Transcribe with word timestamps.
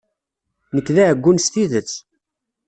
Nekk 0.75 0.87
d 0.95 0.97
aɛeggun 1.03 1.41
s 1.45 1.47
tidet. 1.53 1.91